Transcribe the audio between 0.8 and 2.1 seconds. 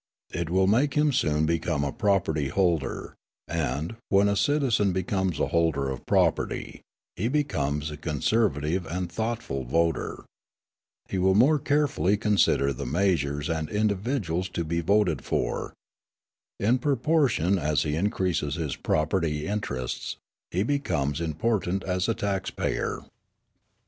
him soon become a